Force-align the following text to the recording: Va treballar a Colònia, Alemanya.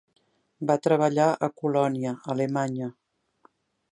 Va 0.71 0.77
treballar 0.85 1.27
a 1.47 1.51
Colònia, 1.61 2.15
Alemanya. 2.37 2.91